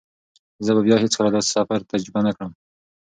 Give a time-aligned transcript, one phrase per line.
[0.65, 2.51] زه به بیا هیڅکله داسې سفر تجربه نه کړم.